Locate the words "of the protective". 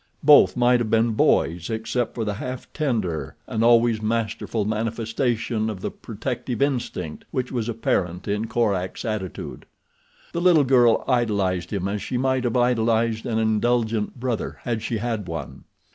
5.69-6.59